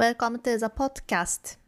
[0.00, 1.58] Welcome to the podcast.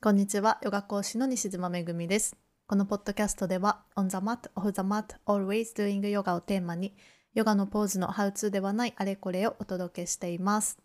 [0.00, 2.36] こんにちは、ヨガ講師の西島めぐみです。
[2.68, 6.94] このポッドキャストでは、On the mat, off the mat, always doing yoga をテーマに、
[7.34, 10.78] ヨガのポーズのハウツーではないあれこれをお届けしています。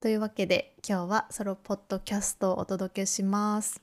[0.00, 3.80] というわけで、今日はソロポッドキャストをお届けします。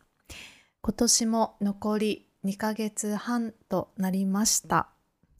[0.82, 4.90] 今年も残り2ヶ月半となりました。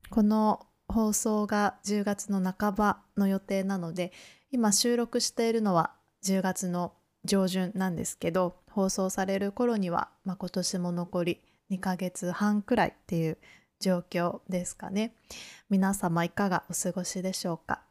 [0.10, 4.14] この放送が10月の半ばの予定なので、
[4.52, 6.94] 今収録しているのは10月の
[7.26, 11.42] 上旬なんですけど放送される頃には、まあ、今年も残り
[11.72, 13.38] 2ヶ月半くらいっていう
[13.80, 15.16] 状況ですかね。
[15.70, 17.82] 皆様いかがお過ごしでしょうか。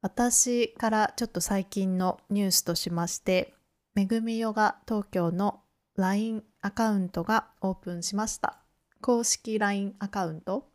[0.00, 3.52] 私からちょっと最近のニュースとしまして
[3.94, 5.60] めぐみヨガ東京の
[5.96, 8.60] LINE アカウントがオープンしました。
[9.00, 10.70] 公式 LINE アカウント。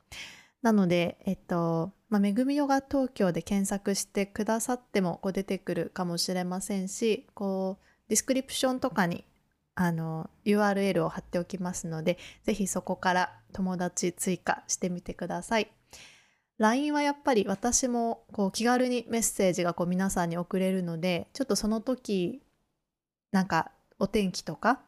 [0.62, 9.26] なので、えっと、まあ、めぐみヨガ東京で検索してくださってもこう出てくるかもしれませんし、こう、ディスクリプションとかに
[9.74, 15.72] あの URL を貼っておきますので、ぜひそこから友達追加してみてください。
[16.60, 22.44] LINE はやっぱり私もこう気軽にメッセージがこう皆さんに送れるので、ちょっとその時、
[23.32, 24.82] なんかお天気とか、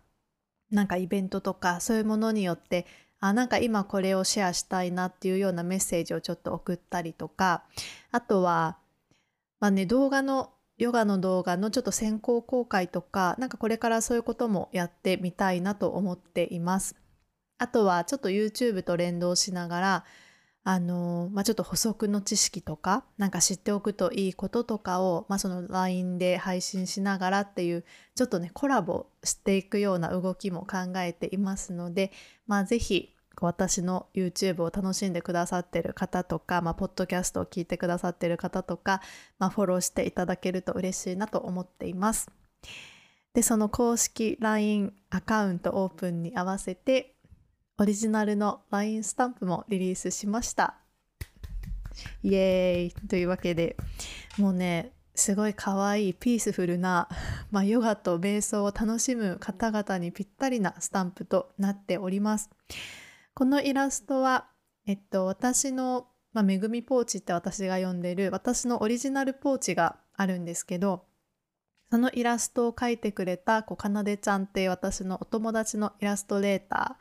[0.70, 2.86] なんかイベントとかそういうものによって
[3.28, 7.64] あなんか今これをシェアしたいなっていうようなメッセージをちょっと送ったりとか
[8.12, 8.78] あとは、
[9.60, 16.96] まあね、動画のヨガの動画のちょっと先行公開とかなんかこれからそういうこともやってみたいなと思っています。
[17.58, 20.06] あとはちょっと YouTube と連動しながら
[20.68, 32.12] あのまあ、ちょっと補足の知識とかなんか知っておくといいこととかを、まあ、その LINE で配信しながらっていうちょっとねコラボしていくような動きも考えていますので、
[32.48, 39.02] まあ、ぜひ私の YouTube を楽しんでくださってる方とか、まあ、ポッドキャストを聞いてくださってる方とか、
[39.40, 42.30] まあ、フォローしていただけると嬉しいなと思っています。
[43.34, 47.16] で、その公式 LINE アカウントオープンに合わせて、
[47.78, 50.76] オリジナルの LINE スタンプもリリースしました。
[52.24, 53.76] イエーイというわけで、
[54.38, 57.08] もうね、すごい可愛いピースフルな、
[57.52, 62.50] まあ、ヨガと瞑想を楽しむ方々にぴったりなスタンプとなっております。
[63.36, 64.48] このイラストは、
[64.88, 71.04] えっと、私の、まあ、めぐみポーチって私が呼んでる私のオリジナルポーチがあるんですけど、
[71.92, 76.98] そのイラストを描いてくれたこうかなでちゃんって私のお友達のイラストレータ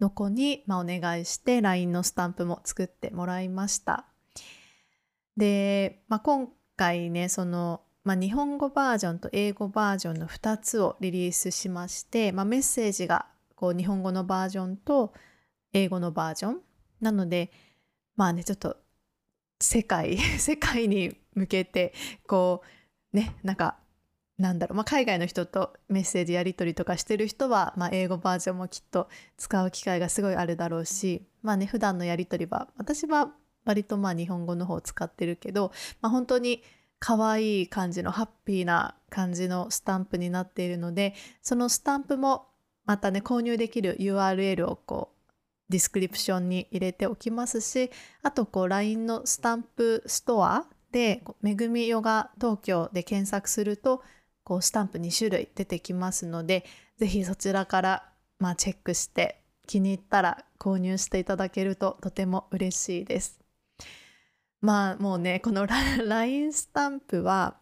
[0.00, 4.06] ーの子に、まあ、お願いして LINE のスタンプも作ってもらいました。
[5.36, 13.26] で、まあ、今回ねその、まあ、日本語バージョンと英語バージョンの2つをリリースしまして、まあ、メッセージが
[13.56, 15.12] こう日本語のバージョンと
[15.76, 16.60] 英語のバージョン？
[17.00, 17.50] なので
[18.16, 18.76] まあねちょっと
[19.60, 21.92] 世界 世界に向けて
[22.26, 22.62] こ
[23.12, 23.76] うねなんか
[24.38, 33.32] なんだろう、まあ、海外の人とメッセージやり取りとかしてる人は、まあ、英語バージョンもきっと使う機会がすごいあるだろうしまあね普段のやり取りは私は
[33.64, 36.62] 割とまあ日本語の方を使ってるけど、まあ、本当に
[36.98, 42.48] 可愛い感じのハッピーな感じのスタンプになっているのでそのスタンプも
[42.84, 45.15] またね購入できる URL をこう
[45.68, 47.90] description に入れておきますし
[48.22, 54.02] あとこう LINE のスタンプストアで「めぐみヨガ東京」で検索すると
[54.44, 56.64] こうスタンプ2種類出てきますので
[56.98, 63.40] 是非そちらからまあチェックして気に入ったら購入していただけるととても嬉しいです。
[64.60, 67.56] まあもうねこの LINE スタンプは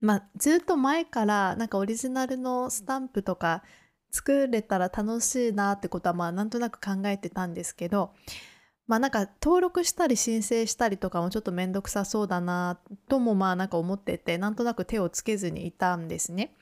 [0.00, 3.62] まあずっと前からなんかオリジナルのスタンプとか
[4.10, 8.12] 作れたら楽しいなってことはまあなんとなく考えてたんですけど
[8.86, 16.54] まあなんか登録したり申請したりとかもちょっと面倒くさそうだなともまあなんか思っててなんとなく手をつけずにいたんですね。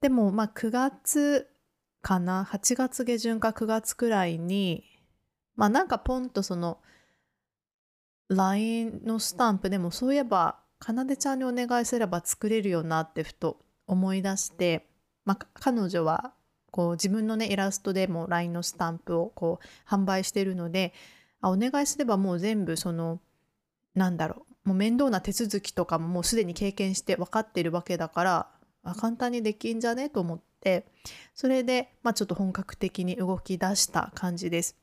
[0.00, 1.48] でもまあ9月
[2.02, 4.84] かな8月下旬か9月くらいに
[5.56, 6.78] まあなんかポンとその
[8.28, 14.88] LINE のスタンプでもそういえばかなでちゃんにお願いすれば作れるよなってふと思い出して、
[15.24, 16.32] まあ、彼女は
[16.76, 20.92] こう自分のねイラストでも LINE のスタンプをこう販売してるので
[21.40, 23.18] あお願いすればもう全部その
[23.94, 28.46] なんだろうもう面倒な手続きとかももうすでに経験して分かってるわけだから
[29.00, 30.84] 簡単にできんじゃねと思って
[31.34, 34.76] それで、まあ、ちょっと本格的に動き出した感じです。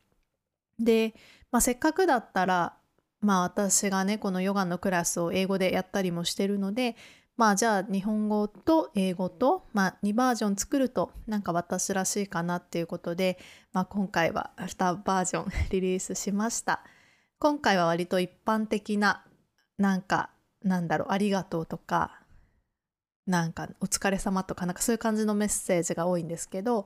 [0.79, 1.13] で、
[1.51, 2.73] まあ、せっかくだったら
[3.21, 6.95] まあ私がねこのヨガのクラスを英語でやったりもしてるので
[7.35, 13.39] まあじゃあ日本語と英語と、まあ、2バージョン作るとなんか私らしいかなっていうことで、
[13.71, 16.83] まあ、今回は2バージョン リリースしました。
[17.39, 19.25] 今回は割と一般的な
[19.77, 20.29] なんか
[20.61, 22.21] なんだろうありがとうとか
[23.25, 26.85] なんかお疲れ様とかなんかそういう感じのメッセージが多いんですけど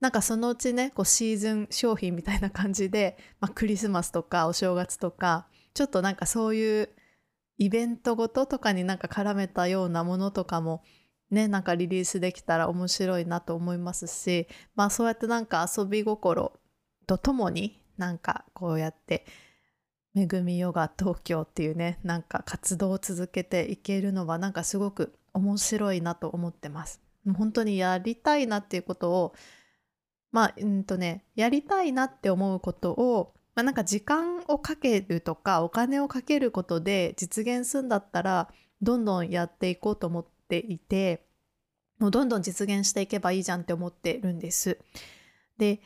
[0.00, 6.88] なんかそのうちねこうシーズン商品みたいな感じで、まあ、クリスマスとかお正月とかちょっとなんかそういう
[7.58, 10.82] イベントごととかになんか絡めたようなものとかも
[11.30, 16.52] ねなんかリリースできたら面白いなと思いますしまあそうやってなんか遊び心
[17.06, 19.24] とともになんかこうやって
[20.14, 27.00] めぐみヨガ東京っていうねなんか活動を続けていけるのはなんかすごく面白いなと思ってます。
[27.36, 29.34] 本当にやりたいなっていうことを
[30.30, 38.48] まあうんとねやりたいなって思うことをまあ、なんか時間をかけるとかお金をかけることで実現するんだったら
[38.82, 41.24] どんどんやっていこうと思っていて
[41.98, 44.78] もうどんどん実現していけばいいじゃんって思ってるんです。
[45.58, 45.80] で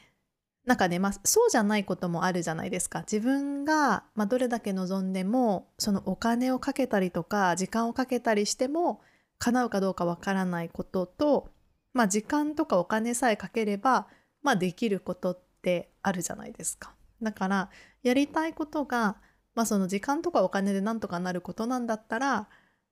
[0.65, 3.01] なんかね、まあ、そうじゃないこともあるじゃないですか。
[3.01, 9.01] 自分が、まあ、どれだけ望んでもそのお金をかけたりとか時間をかけたりしても
[9.39, 11.49] 叶うかどうかわからないことと、
[11.95, 14.09] まあ、時間とかお金さえかければ、
[14.43, 16.98] まあ、できることってあるじゃないですか。
[17.23, 17.71] だから
[18.03, 19.17] やりたいことが、
[19.55, 22.49] まあ、その時間とかお金でなんとかなることなんだったら、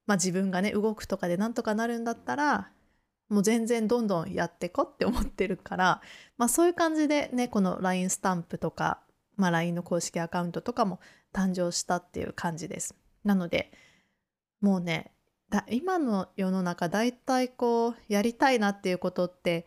[0.06, 2.70] まあ、自分がね動くとかでなんとかなるんだったら
[3.28, 6.00] もう全然どんどんやってこって思ってるから、
[6.38, 9.00] まあ、そういう感じでねこの LINE スタンプとか、
[9.37, 11.00] まあ、LINE の公式アカウントとかも
[11.32, 12.94] 誕生したっていう感じです。
[13.25, 13.72] なので
[14.61, 15.12] もうね
[15.70, 19.67] 今の世の中だいたいこうやりたいなっていうことって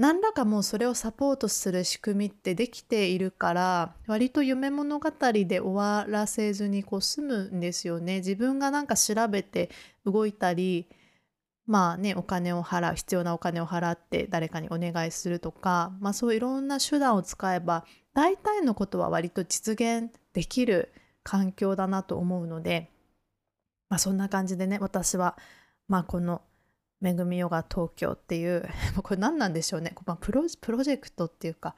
[0.00, 8.16] 何らかもうそれをサポートする仕組みってできているから割と夢物語で終わらせずにこう済むんですよね。
[8.16, 9.68] 自分がなんか調べて
[10.06, 10.88] 動いたり
[11.66, 20.94] まあねお金を払う必要なお金を払って誰かにお願いするとか、まあ、そういろんな手段を使えば大体のことは割と実現できる
[21.24, 22.90] 環境だなと思うので、
[23.90, 25.36] まあ、そんな感じでね私は、
[25.88, 26.40] まあ、この
[27.00, 28.68] めぐみヨガ東京ってい う
[29.02, 31.74] これ何なんでしょうね、プロジェクトっていうか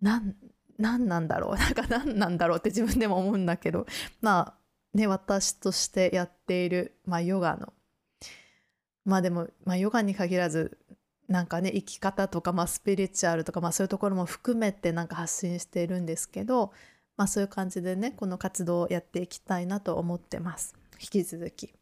[0.00, 0.34] 何
[0.80, 1.56] 何なんだろう。
[1.60, 3.86] なんか何なんだろうって自分でも思うんだけど。
[4.20, 4.60] まあ
[4.94, 7.72] ね私としてやっている、まあ、ヨガの。
[9.04, 10.78] まあでも、まあ、ヨガに限らず
[11.28, 16.72] なんかね生き方とか、まあ、スピリチュアルとか、まあ、そういうところも含めてなんか発信しているんですけど、
[17.16, 20.74] まあ、そういう感じでねこの活動をやっていきたいなと思ってます。
[21.00, 21.72] 引き続き。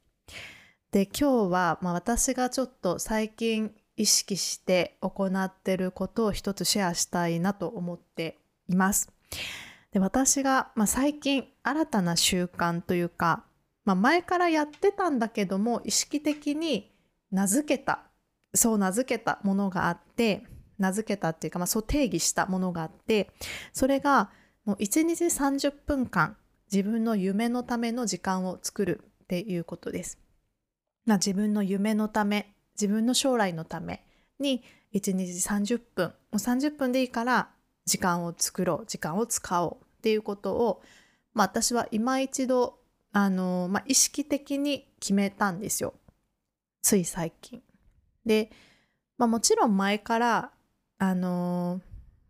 [0.90, 8.38] で今日は、まあ、私がちょっと最近意識して行ってることを一つシェアしたいなと思って
[8.68, 9.12] います。
[9.92, 13.44] で私が、まあ、最近新たな習慣というか、
[13.84, 16.90] まあ、前からやってたんだけども意識的に
[17.30, 18.04] 名付けた
[18.54, 20.44] そう名付けたものがあって
[20.78, 23.30] 名付けたっていうか、まあ、そう定義したものがあって
[23.74, 24.30] それが
[24.64, 26.36] もう1日30分間
[26.72, 30.18] 自分の夢のための時間を作るっていうことです。
[31.08, 34.04] まあ、自分の夢のため自分の将来のため
[34.38, 34.62] に
[34.92, 37.48] 1日30分もう30分でいいから
[37.86, 40.82] 時間を作ろう時間を使おうっていうことを、
[41.32, 42.78] まあ、私は今一度
[43.12, 45.94] あの、まあ、意識的に決めたんですよ
[46.82, 47.62] つい最近。
[48.26, 48.50] で、
[49.16, 50.50] まあ、もちろん前から
[50.98, 51.80] あの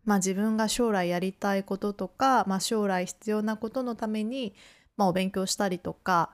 [0.05, 4.55] まあ、自分が将来やりたいこととか、まあ、将来必要なことのために、
[4.97, 6.31] まあ、お勉強したりとか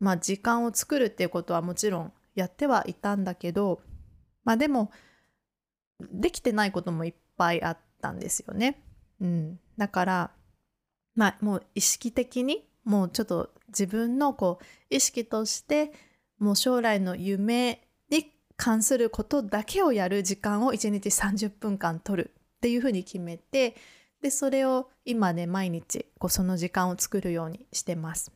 [0.00, 3.80] まあ時間を作るっていうことはもちろんやってはいたんだけど
[4.44, 4.90] まあでも
[6.12, 8.82] できてないこともいっぱいあったんですよね。
[9.20, 10.30] うん、だから
[11.14, 15.92] まあもう意識的にもうちょっと自分のこう意識として
[16.38, 23.76] もう将来の夢に関することだけをやる時間を1日30分間取るっていうふうに決めて
[24.20, 28.32] でそれを今ね毎日こうその時間を作るようにしてます。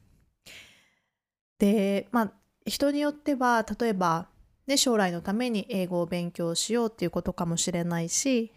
[1.59, 2.33] でまあ
[2.67, 4.29] 人によっては例えば、
[4.67, 8.53] ね、将来のために英語を勉強しようっていうことかもしれないし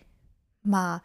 [0.63, 1.03] まあ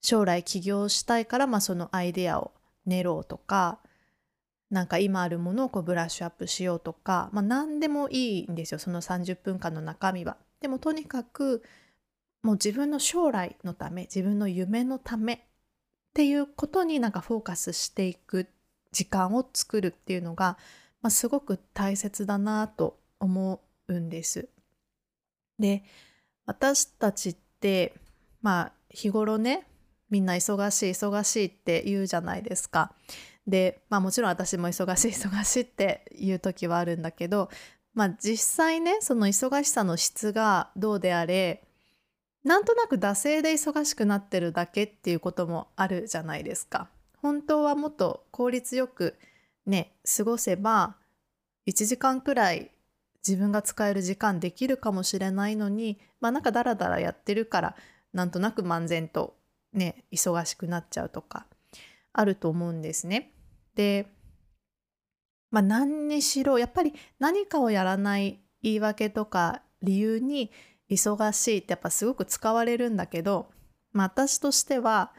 [0.00, 2.52] 将来起業したいから、まあ、そのアイデアを
[2.86, 3.80] 練ろうとか
[4.70, 10.36] なんか今あるものをこうブラッシュアップしようとか、まあ、何でもいいんですよその30分間の中身は。
[10.60, 11.62] でもとにかく
[12.42, 15.38] もう自分の将来のため自分の夢のためっ
[16.14, 18.46] ていうことになんかフォーカスしていく
[18.92, 20.58] 時間を作るっていうのが
[21.02, 24.48] まあ、すごく大切だなと思うんです。
[25.58, 25.82] で
[26.46, 27.94] 私たちって
[28.40, 29.66] まあ日頃ね
[30.10, 32.94] みんな忙しい忙しいって言うじゃないですか。
[33.46, 37.50] でまあもちろん私も忙しい忙しいって言う時はあるんだけど
[37.94, 41.62] まあ実際ねその忙しさの質がどうであれ
[42.44, 46.88] なんとなく惰性で忙しくなってるだけっていうこともあるじゃないですか。
[47.20, 49.16] 本当はもっと効率よく
[49.68, 50.96] ね過ごせば
[51.68, 52.70] 1時間くらい
[53.26, 57.76] 自分が使える時間できるかもしれないのにまあなんかダラダラやってるから
[58.12, 59.36] なんとなく漫然と
[59.72, 61.46] ね忙しくなっちゃうとか
[62.12, 63.32] あると思うんですね。
[63.74, 64.06] で
[65.50, 70.50] まあ何にしろやっぱり何かをやらない言い訳とか理由に
[70.90, 73.50] 忙しいってやっぱすごく使われるんだけど、
[73.92, 75.12] まあ、私としては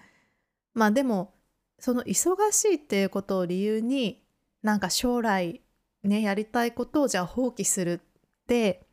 [0.74, 1.34] まあでも
[1.80, 4.19] その忙しいっていうことを理由に
[4.62, 5.62] なんか将来
[6.04, 8.00] ねやりたいことをじゃあ放棄するっ
[8.48, 8.88] て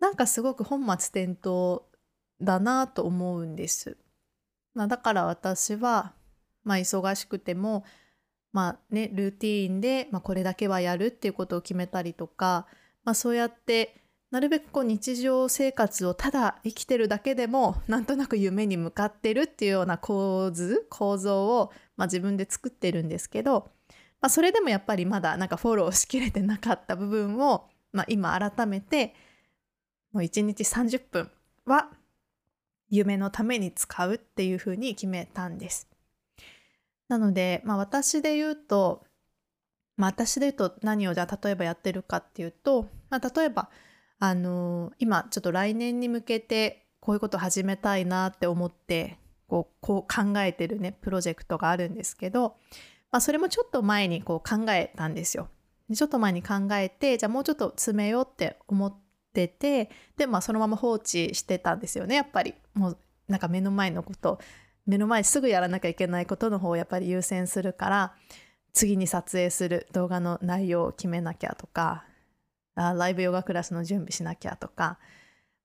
[0.00, 1.82] なんかすごく本末転倒
[2.40, 3.96] だなと思うんです。
[4.74, 6.14] まあ、だから私は、
[6.62, 7.84] まあ、忙しくても、
[8.52, 12.66] まあね、ルーティーンで、まあ、これだけはやるっていうことを決めたりとか、
[13.04, 23.70] まあ、そうやってなるべくこう日常生活をただ生きてるだけでもなんとなく夢に向かってるっていうような構図構造を、まあ、自分で作ってるんですけど、
[24.20, 29.14] まあ、それでもやっぱりまだなんかフォローしきれてなかった部分を、まあ、今改めて
[30.12, 31.30] もう1日30分
[31.66, 31.88] は
[32.90, 35.88] 夢のために使うっていうふうに決めたんです。
[37.08, 39.04] なので、まあ、私で言うと、
[39.96, 43.70] まあ、私で言うと何をじゃあ例えばやってるかっていうと、まあ、例えば
[44.18, 52.56] あの今ちょっと来年に向けてこういうこと始めたいなって思ってこうこう考えてるねプロジェクトがあるんですけど、
[53.10, 55.48] まあ、それもちょっと前にこう考えたんですよ。
[55.94, 58.94] ちょっと前に考えてじゃあもうちょっと詰めようって思っ
[59.32, 64.38] ててでまあそのまま放置してたんですよねやっぱりもうなんか目の前のこと
[64.86, 68.14] 目の前すぐやらなきゃいけないことの方をやっぱり優先するから
[68.72, 72.04] 次に撮影する動画の内容を決めなきゃとか
[72.74, 74.98] あライブヨガクラスの準備しなきゃとか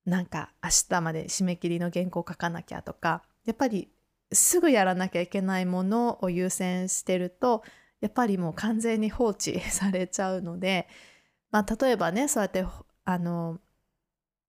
[0.05, 3.89] なんか明日まで締め切りの原稿書かなきゃとかやっぱり
[4.33, 7.63] すぐやらなきゃいけないものを優先してると
[8.01, 10.87] やっぱりもう完全に放置されちゃうので、
[11.51, 12.65] まあ、例えばねそうやって
[13.05, 13.59] あの、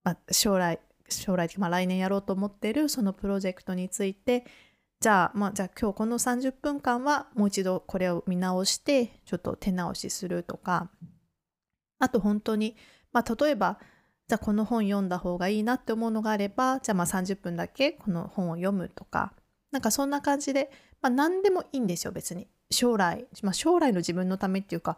[0.03, 4.45] まあ、将来将来、まあ、来年やろうと思ってるそのプロジェクトについて
[4.99, 10.89] じゃあ、まあ、じゃあ今日この30分間はもう一度これを見直してちょっと手直しするとか
[11.99, 12.75] あと本当に、
[13.13, 13.79] まあ、例えば
[14.27, 19.33] じゃあこの本読んだ方がいいなって思うのがあればじゃあまあ30分だけこの本を読むとか
[19.75, 24.97] なんかそんな感じで、まあ、何でもいいんですよ別に将来、まあ、将来の自分のためっていうか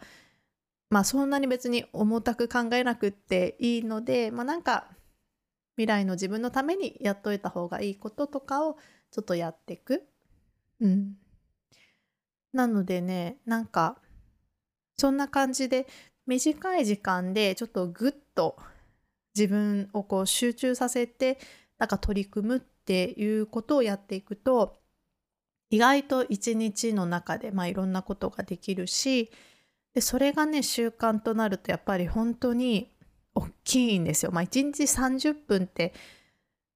[0.92, 4.86] まあそんなに別に重たく考えなくっていいのでまあなんか
[5.78, 8.78] 未来の自分のためにやっといた方がいいこととかを
[9.10, 10.04] ちょっとやっていく。
[10.80, 11.16] うん。
[12.54, 13.98] なのでねなんか
[14.96, 15.88] そんな感じで
[16.28, 18.58] 短い時間でちょっとぐっと
[19.36, 21.40] 自分をこう集中させて
[21.80, 24.78] なんか取り組むっっていうことをやっていくと
[25.70, 29.30] 意外と一日の中で、まあ、いろんなことができるし
[29.94, 32.90] でそれがね習慣となるとやっぱり本当に
[33.36, 34.32] 大きいんですよ。
[34.32, 35.94] まあ、1日30分って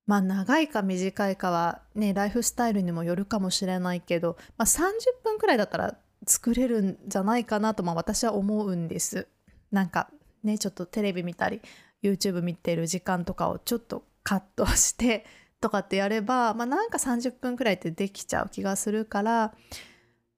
[0.06, 4.92] まあ長いか短いかはねライフスタイルにもよるかもしれないけど、まあ、30
[5.24, 5.96] 分くらいだったら
[6.28, 9.30] 作れるんじゃないかなと、まあ、私は思うんです。
[9.72, 10.10] なんか
[10.44, 11.62] ねちょっとテレビ見たり
[12.04, 15.26] YouTube 見てる時間とかをちょっとカットして
[15.62, 19.54] とかってやれば、まあ、なんか30分くらいってできちゃう気がするから、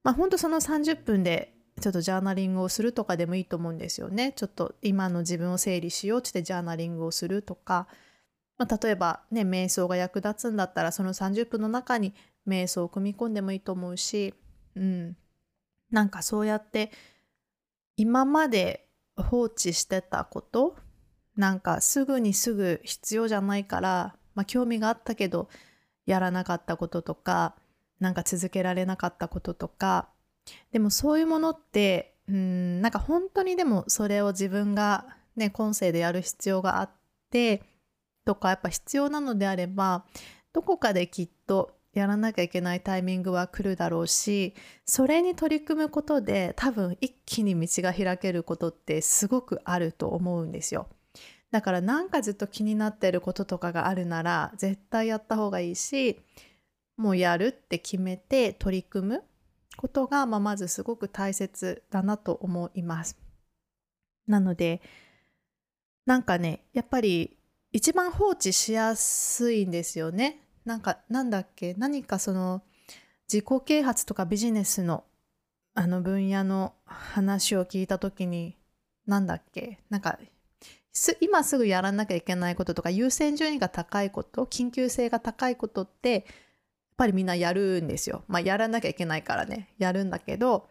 [0.03, 4.33] まあ、ほんとその30分でちょっとジャーナリングをするとかでもいいと思うんですよね。
[4.35, 7.87] ちょっと今の自分を整理しようってジャーナリングをするとか、
[8.57, 12.13] まあ、例えばね瞑想が役立つんだったらその30分の中に
[12.47, 14.35] 瞑想を組み込んでもいいと思うし、
[14.75, 15.17] うん、
[15.89, 16.91] なんかそうやって
[17.97, 18.87] 今まで
[19.17, 20.75] 放置してたこと
[21.35, 25.49] なんかすぐにすぐ必要じゃないから、まあ、興味があったけど
[26.05, 27.55] やらなかったこととか
[27.99, 30.09] なんか続けられなかったこととか
[30.71, 36.89] でもそういうものってうんなんか本当にでもそれを自分がね今世でやる必要があっ
[37.29, 37.63] て
[38.25, 40.05] とかやっぱ必要なのであれば
[40.53, 50.87] どこかできっとやらなきゃいけないタイミングは来るだろうしそれに取り組むことで多分一気に道が開けることってすごくあると思うんですよ。
[51.53, 56.19] だからなんかずっと気になってることとかがあるなら絶対やった方がいいし
[56.97, 59.23] もうやるって決めて取り組む
[59.77, 63.19] ことが、まあ、まずすごく大切だなと思います。
[64.25, 64.81] なので
[66.07, 67.37] なんかねやっぱり
[67.71, 70.39] 一番放置しやすいんですよね。
[70.65, 72.63] なんかなんだっけ何かその
[73.31, 75.03] 自己啓発とかビジネスの
[75.75, 78.57] あの分野の話を聞いた時に
[79.05, 80.17] なんだっけなんか
[81.21, 86.23] 今すぐやらなきゃいけないこととか優先順位が高いこと緊急性が高いことってやっ
[86.97, 88.23] ぱりみんなやるんですよ。
[88.27, 89.73] まあやらなきゃいけないからね。
[89.79, 90.67] やるんだけど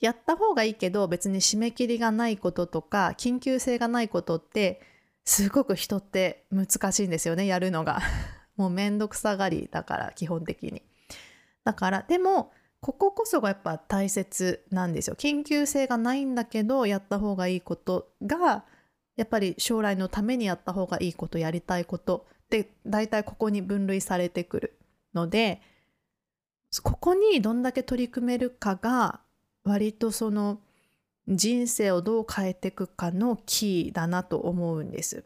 [0.00, 4.82] やった方がいいけど別に締め切りがないこととか緊急性がないことって
[5.24, 8.00] すごく人って難しいんですよねやるのが。
[8.56, 10.82] もうめんどくさがりだから基本的に。
[11.64, 15.16] だからでもこここそがやっぱ大切なんですよ。
[15.16, 18.66] 緊急性がないんだけどやった方がいいことが
[19.16, 24.78] やっぱり将来のためにやった方がいいことやりたいことって大体ここに分類されてくる
[25.14, 25.60] ので
[26.82, 29.20] ここにどんだけ取り組めるかが
[29.64, 30.60] 割とその
[31.28, 35.24] 人生をどう変えていくかのキーだなと思うんです。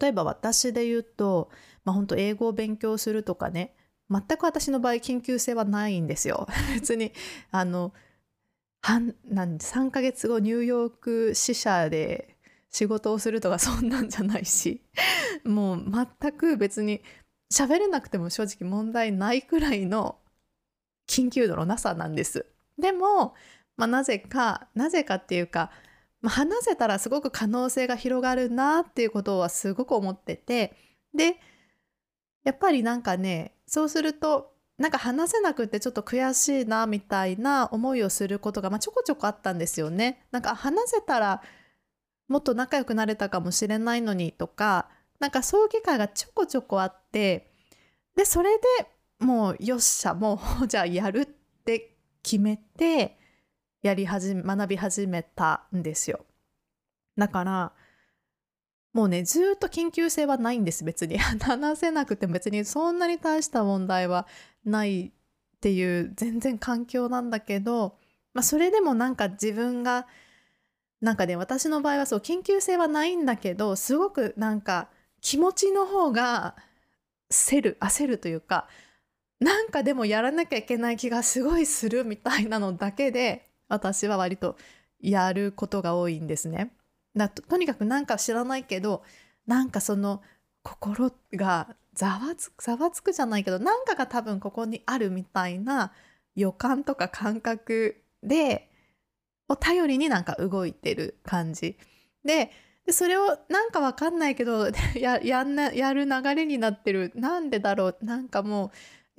[0.00, 1.50] 例えば私で言うと、
[1.84, 3.74] まあ、本当英語を勉強するとかね
[4.10, 6.46] 全く私の場合緊急性はないんですよ。
[6.74, 7.12] 別に
[7.50, 7.92] あの
[8.82, 12.36] 半なん3ヶ月後ニューヨーク支社で
[12.70, 14.82] 仕事をするとかそんなんじゃないし
[15.44, 15.84] もう
[16.20, 17.02] 全く別に
[17.52, 20.18] 喋れなくても正直問題ないくらいの
[21.08, 22.44] 緊急度のなさなんです。
[22.78, 23.34] でも、
[23.76, 25.70] まあ、なぜかなぜかっていうか、
[26.20, 30.76] まあ、話せたらすごく可能性が広がるなっていうことはすごく思ってて
[31.14, 31.36] で
[32.44, 40.26] やっぱりなんかねそうするとなんか話せなくてちょっと悔しいなみたいな思いをすることが、まあ、ちょこちょこあったんですよね。
[40.30, 41.42] なんか話せたら
[42.28, 47.50] もっと仲良くなれたかもしれないのにとかなんかそういう機会がちょこちょこあって
[48.16, 48.64] でそれで
[49.18, 51.26] もうよっしゃもうじゃあやるっ
[51.64, 53.18] て決めて
[53.82, 56.24] やり始め学び始めたんですよ。
[57.16, 57.72] だから
[58.92, 61.18] もうねずっと緊急性はないんです別に。
[61.40, 64.26] 話せなくても別にそんなに大した問題は
[64.64, 65.10] ないっ
[65.60, 67.98] ていう全然環境なんだけど、
[68.34, 70.06] まあ、それでもなんか自分が
[71.00, 74.88] なんかね私の場合はそう緊急性はないんだけどすごくなんか
[75.20, 76.56] 気持ちの方が
[77.30, 78.68] 焦る焦るというか
[79.40, 84.56] なんかでもやらなきゃいけない気がすごいするみたいなのだけで私は割と
[85.00, 86.72] やることが多いんですね。
[87.14, 89.02] だととにかくなんか知らないけど
[89.46, 90.22] なんかその
[90.62, 95.92] 心がざわつくざわつくじゃないけどなんかが多分ここにあるみたいな
[96.34, 98.68] 予感とか感覚で
[99.48, 101.76] を頼りになんか動いてる感じ。
[102.24, 102.50] で
[102.86, 107.12] でそれをなんかわかんないけど ややんなやる流れになってる。
[107.14, 107.98] なんでだろう。
[108.02, 108.70] なんかもう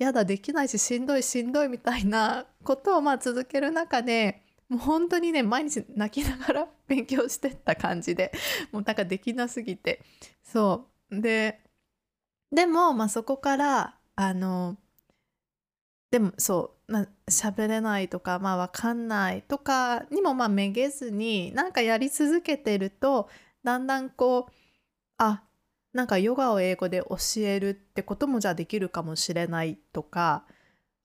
[0.02, 8.32] やだできないししんどいしんどいみたいなことをまあ続ける中でもう本当にね毎日泣きながら 勉強してった感じで
[8.72, 10.02] もうなんかできなすぎて。
[10.42, 11.20] そう。
[11.20, 11.60] で
[12.52, 14.76] でもまあそこからあの
[16.10, 16.79] でもそう。
[16.90, 23.28] まあ喋れないとかまあ分かんないとかにもまあめげずになんかやり続けてると
[23.62, 24.52] だんだんこう
[25.18, 25.44] あ
[25.92, 30.44] なんかヨガを英語で教えるってこともじゃあできるかもしれないとか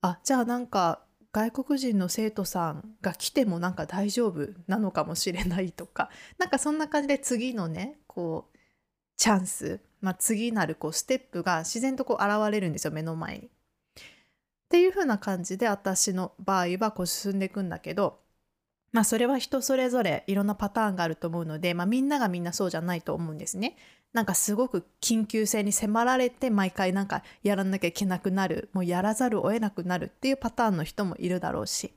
[0.00, 8.56] あじゃあなんか外国人の生徒さんが来てもなんか大丈夫なのかもしれないとかなんかそんな感じで次のねこう
[9.16, 13.50] チャンス、まあ、次なるこうステップが自然とこう現れるんですよ目の前に。
[14.66, 18.18] っていう風な感じで私の場合はこう進んでいくんだけど
[18.92, 23.76] まあそれは人それぞれいろんなパターンがあると思うので、まあ、みんながみんなそうじゃないと思うんですね。
[24.12, 31.92] なんかすごく緊急性に迫られて毎回なんかやらなきゃいけなくなるもうやらざるを得なくなるっていうパターンの人もいるだろうし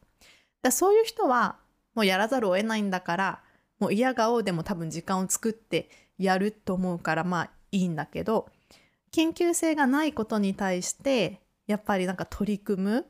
[0.61, 1.55] だそういう人は
[1.95, 3.41] もうやらざるを得ないんだから
[3.79, 8.49] もう嫌顔でも多分時間を作ってやると思うからまあいいんだけど
[9.13, 13.05] 緊急性がないことに対してやっぱりなんか取り組む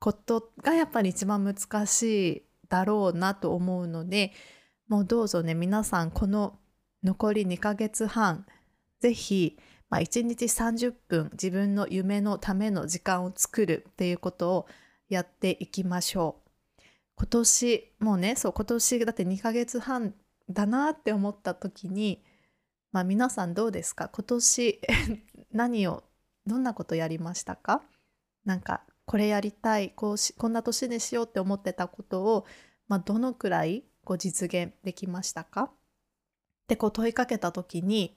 [0.00, 4.32] ことがやっぱり一番難しいだろうなと思うので
[4.88, 6.58] もうどうぞね皆さんこの
[7.04, 8.46] 残り2ヶ月半
[8.98, 9.56] ぜひ、
[9.88, 14.66] まあ、1日30分自分の夢のための時間を作るっていうことを
[15.08, 16.42] やっていきましょ
[16.78, 16.82] う。
[17.14, 20.14] 今年もうねそう今年だって2ヶ月半
[20.48, 22.24] だなって思った時に
[22.90, 24.08] まあ皆さんどうですか？
[24.08, 24.80] 今年
[25.52, 26.02] 何を
[26.46, 27.82] どんなことやりましたか？
[28.44, 32.46] なんかこれやりたいこうしこんな年にしようって思ってたことを、
[32.88, 33.84] まあ、どのくらい
[34.18, 35.62] 実現できましたか？
[35.64, 35.70] っ
[36.66, 38.16] てこう問いかけた時に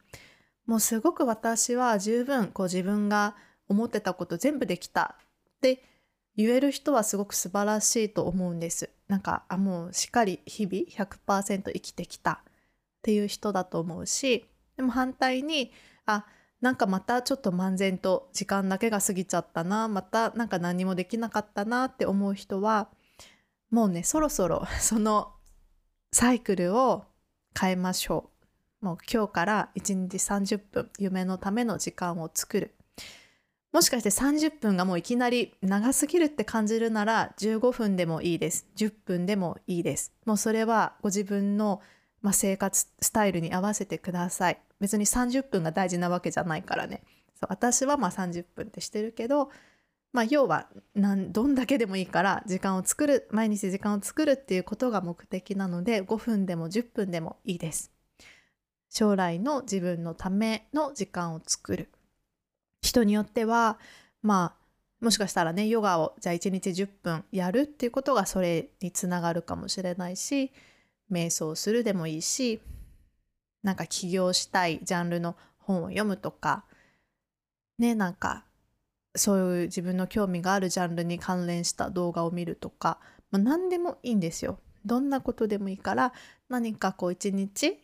[0.65, 3.35] もうすごく私は十分こう自分が
[3.67, 5.83] 思ってたこと全部できたって
[6.35, 8.89] 言える人はすごく素晴らしいと思うんです。
[9.07, 12.37] なんかあもうしっかり日々100%生きてきたっ
[13.03, 14.45] ていう人だと思うし
[14.77, 15.71] でも反対に
[16.05, 16.25] あ
[16.63, 22.87] なんかまたちょっと漫然と時間だけが過ぎちゃったなまたなんか何もできなかったなって思う人は
[23.69, 25.33] もうねそろそろ その
[26.13, 27.03] サイクルを
[27.59, 28.29] 変えましょ
[28.81, 32.73] うもう今日から1日30分夢のための時間を作る
[33.73, 38.67] もしかして30分がもういきなり長すぎるって感じるなら15分でもいいです。
[38.75, 40.13] 10分でもいいです。
[40.27, 41.81] もうそれはご自分の、
[42.21, 44.59] まあ、生活スタイルに合わせてください。
[44.83, 47.03] 別に30分が大事なわけじゃないからね。
[47.35, 49.49] そう私はまあ30分ってしてるけど、
[50.11, 57.93] まあ、要はなんどんだけでもいいから時間を作る毎日時間を作るっていうことが目的なので5分でも10分でもいいです。
[58.89, 61.87] 将来の自分のための時間を作る。
[62.81, 63.79] 人によっては
[64.21, 70.51] まあもしかしたらねヨガをじゃあ1日10分やるっていうことがそれにつながるかもしれないし
[71.09, 72.59] 瞑想するでもいいし
[73.63, 76.65] なんか起業したいジャンルの本を読むとか。
[77.79, 78.45] ねなんか
[79.15, 82.99] そういう自分の興味があるジャンルに関連した動画を見るとか、
[83.31, 84.59] まあ、何でもいいんですよ。
[84.85, 86.13] どんなことでもいいから
[86.49, 87.79] 何かこう一日、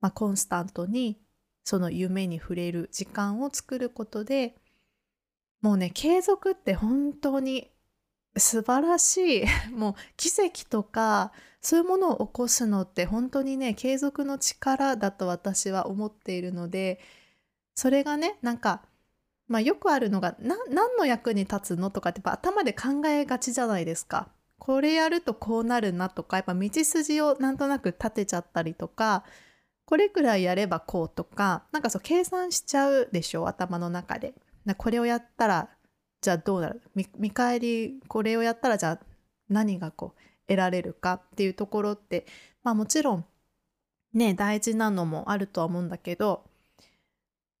[0.00, 1.18] まあ、コンスタントに
[1.64, 4.54] その夢に触れる時間を作ることで
[5.62, 7.70] もうね継続って本当に
[8.36, 9.44] 素晴らしい。
[9.72, 17.00] もう奇跡とかそういうものを起こすのって本当にね継続の力だと私は思っているので
[17.74, 18.82] それがねなんか
[19.48, 24.28] まあよくあるのが何の役に立つのとかってやっぱ頭で考えがちじゃないですか。
[24.58, 29.24] これやるとこうなるなとかやっぱ道筋をなんとなく立てちゃったりとか
[29.86, 34.34] これくらいやればこうとかなんかそう計算しちゃうでしょ頭の中で。
[34.76, 35.68] これをやったら
[36.20, 36.82] じゃあどうなる？
[36.94, 39.00] 見返りこれをやったらじゃあ
[39.48, 40.20] 何がこう
[40.50, 42.26] 得られるかっていうところって
[42.64, 43.24] まあもちろん
[44.12, 46.44] ね大事なのもあるとは思うんだけど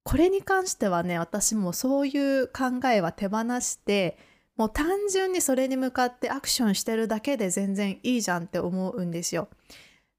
[0.02, 4.18] これに関してはね私もそういう考えは手放して
[4.56, 9.48] もう単純にそれに向かってアクションしてるだけで全然いいじゃんって思うんですよ。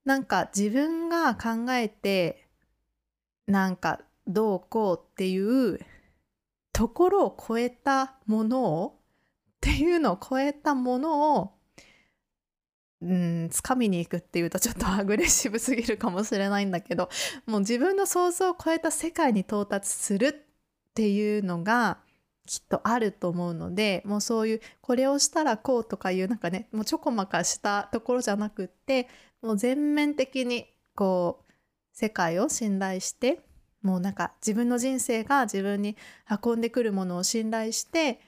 [0.05, 2.47] なんか自分が考えて
[3.47, 5.79] なんかどうこうっていう
[6.71, 11.51] ところを超えたものをっていうのを超えたものを
[13.01, 17.09] うん掴みに行くっていうとちょっとアグレッシブすぎるかもしれないんだけど
[17.47, 21.97] もう自分の想像を超えた世界に到達するっていうのが
[22.45, 29.07] きっとあると思うのでもうそういうこれをしたらこうとかいうなんかねもうちょこまかしたところじゃなくって
[29.41, 31.51] もう全面的にこう
[31.93, 33.39] 世界を信頼して
[33.81, 35.97] もうなんか自分の人生が自分に
[36.43, 38.19] 運んでくるものを信頼して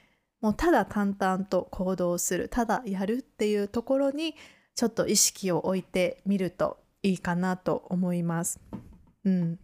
[0.41, 4.35] もうただ淡々と行動するただやるっていうところに
[4.75, 8.59] ちょっと意識を置いてみるといいかなと思います。
[9.25, 9.59] うん、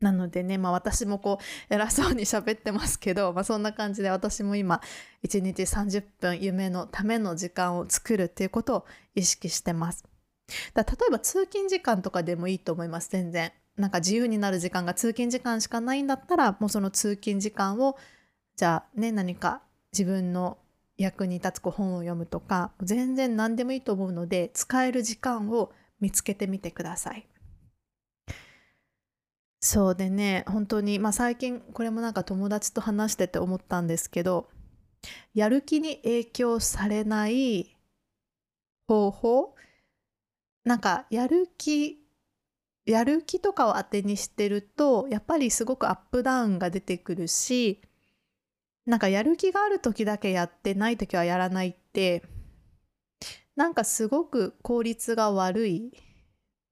[0.00, 4.80] なのでね、まあ、私もこう偉そうに喋ってますけど、まあ、そんな感じで私も今
[5.26, 10.04] 1日30分夢のための時間を作るっていうことを意識してます。
[10.72, 13.52] だ例えば通勤時間とかでもいいと思います全然。
[13.76, 17.96] なんか自由になる時間が通勤時間しかないんだったらもうその通勤時間を
[18.56, 20.58] じゃあね何か自分の
[20.98, 27.26] 役に立つ本を読むとか全然何でもいいと思うので使える時間を見つけてみてください。
[29.60, 34.48] そうでね本当にまあ最近これもなんか友達と話してて思ったんですけど
[35.34, 37.76] やる気に影響されない
[38.86, 39.54] 方法
[40.64, 41.98] なんかやる気
[42.86, 47.82] やる気とかを当てにしてるとやっぱりすごくアップダウンが出てくるし
[48.88, 52.24] なんかやる気がある時だけやってない時はやらないって
[53.54, 55.92] なんかすごく効率が悪い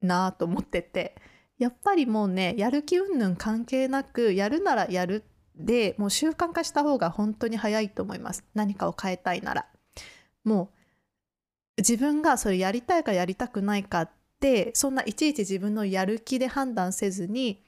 [0.00, 1.14] なと思ってて。
[1.58, 5.24] やっぱりもうねやる気云々関係なくやるならやる
[5.54, 9.66] でもう習慣化した方が本当に早いと思います何かを変えたいなら
[10.44, 10.70] も
[11.78, 17.64] う自分がそれやりたいかやりたくないかってそんないちいち自分のやる気で判断せずに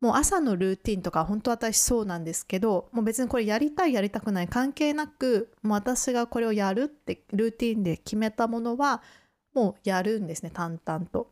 [0.00, 9.02] もう朝のルーティンとか本当私そうなんですけどもう別にこれやりたいやりたくない関係なくもう私がこれをやるってルーティンで決めたものは
[9.54, 11.30] もうやるんですね淡々と。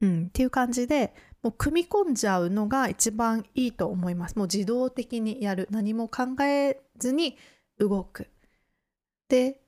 [0.00, 4.36] うん、っていう感じでもう組み込んじゃうのが一番いいと思います。
[4.36, 7.36] もう自動的にやる何も考えずに
[7.78, 8.28] 動く。
[9.28, 9.63] で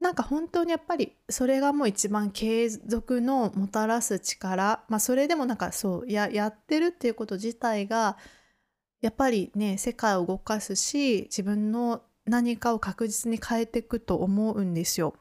[0.00, 8.16] なんか本当にやっぱりそれがもう一番継続のもたらす力まあそれでもなんかそうややってるっていうこと自体が
[9.00, 15.14] やっぱりね世界を動かすし自分の何かを確実に変えていくと思うんですよ。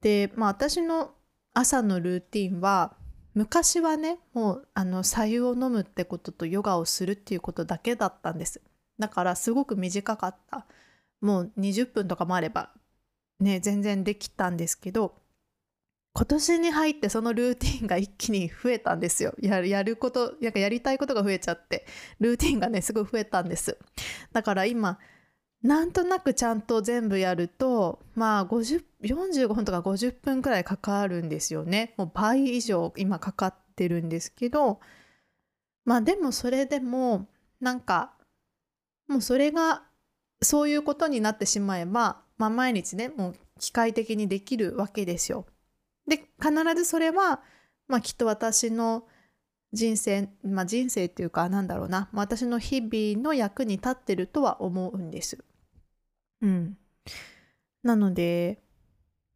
[0.00, 1.12] でまあ私の
[1.54, 2.96] 朝のルーティンは
[3.34, 8.60] 昔はねもうあの白湯を飲むってこととヨガをするっていうことだけだったんです
[8.98, 10.66] だからすごく短かった
[11.20, 12.70] もう20分とかもあれば
[13.42, 15.14] ね全然できたんですけど
[16.14, 19.34] 今年に入ってそのルーティンが一気に増えたんですよ。
[19.40, 21.86] やること、なんかやりたいことが増えちゃって、
[22.20, 23.78] ルーティンがね、すごい増えたんです。
[24.30, 24.98] だから今、
[25.62, 31.94] なんとなくちゃんと全部やると、まあ50、45分とか50分くらいかかるんですよね。
[31.96, 34.80] もう倍以上今かかってるんですけど、
[35.86, 37.26] まあでもそれでも、
[37.60, 38.12] なんか、
[39.08, 39.82] もうそれが
[40.42, 45.46] そういうことになってしまえば、まあ毎日ね、もう機械的にできるわけですよ。
[46.08, 47.40] で必ずそれは、
[47.86, 49.04] まあ、きっと私の
[49.72, 55.38] 人生、まあ、人生っていうかなんだろうな、まあ、私の日々の役に立ってるとは思うんです。
[56.40, 56.76] うん。
[57.84, 58.60] なので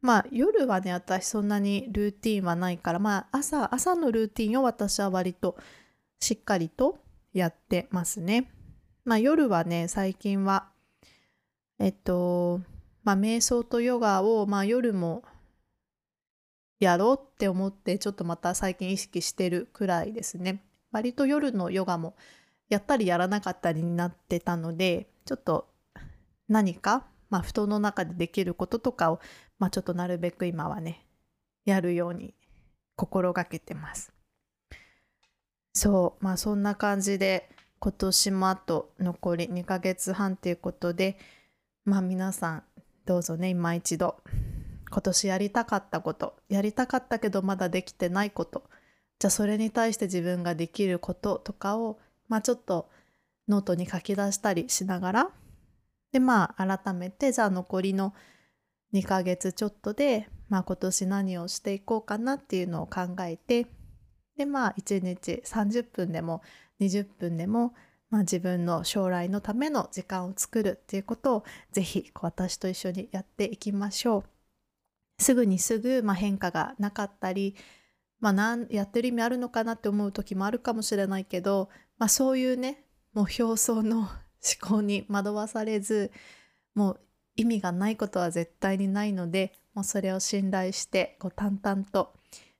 [0.01, 5.57] まあ夜はね私そんなにルーティンはないからまあ朝朝のルーティンを私は割と
[6.19, 6.99] しっかりと
[7.33, 8.51] やってますね。
[9.05, 10.71] まあ夜はね最近は
[11.79, 12.61] えっと
[13.07, 15.23] まあ瞑想とヨガをまあ夜も
[16.81, 20.65] やろうって思ってちょっとまた最近意識してるくらいですね。
[20.91, 22.17] 割と夜のヨガも
[22.69, 25.69] やったりやらなかったりになってたのでちょっと
[26.49, 29.21] 何か、まあ、布団の中でできることとかを、
[29.61, 31.07] まあ、ちょっとなるべく今はね
[31.65, 32.35] やるように
[32.97, 34.13] 心がけてます。
[35.75, 41.19] そうまあそんな感じで今年もあと残り2ヶ月半ということで
[41.85, 42.65] まあ皆さん
[43.07, 44.17] どうぞね今一度。
[44.91, 46.37] 今年やりたかったこと。
[46.49, 48.65] やりたかったけどまだできてないこと。
[49.19, 52.91] じゃあそれに対して自分ができることとかをまあちょっと
[53.49, 55.31] ノートに書き出したりしながら。
[56.13, 58.13] でまあ改めてじゃあ残りの
[58.93, 63.67] 2ヶ月ちょっとで、まあ、今年何をしていこうかなっていうのを考えて。
[64.37, 66.43] でまあ1日30分でも
[66.81, 67.73] 20分でも、
[68.17, 74.25] まあ、自分の将来のための時間を作るっていうことをぜひ私と一緒にやっていきましょ
[75.19, 75.23] う。
[75.23, 77.55] すぐにすぐ、まあ、変化がなかったり、
[78.19, 84.09] まあ、やってる意味あるのかなって思う時もあるかもしれないけど、まあ、そういうねもう表層の思
[84.63, 86.11] 考に惑わされず
[86.75, 87.01] もう
[87.37, 92.15] 意味がないことは絶対にないのでもうそれを信頼してこう淡々と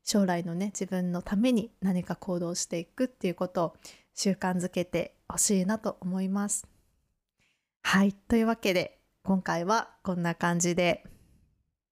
[0.05, 3.77] 将来のね自分のために何か行動していくっていうことを
[4.17, 6.67] 習慣づけてほしいなと思います。
[7.83, 11.05] はいというわけで今回はこんな感じで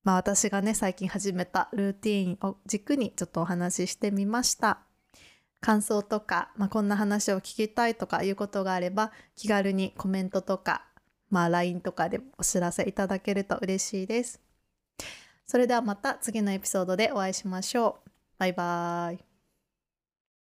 [0.04, 4.80] まあ私がね、最近始めたルーティンを軸にちょっとお話ししてみました。
[5.60, 10.84] 感想とか、まあ、こんな話を聞きたいとかいうことがあれば、気軽にコメントとか、
[11.30, 14.42] まあ LINE とかでお知らせいただけると嬉しいです。
[15.46, 18.10] それではまた次のエピソードでお会いしましょう。
[18.38, 19.33] バイバーイ。